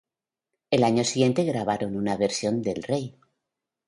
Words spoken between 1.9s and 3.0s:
una versión de El